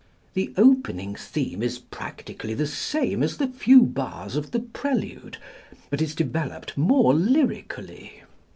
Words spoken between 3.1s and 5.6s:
as the few bars of the prelude,